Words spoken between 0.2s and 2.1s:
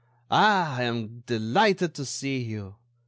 Ah! I am delighted to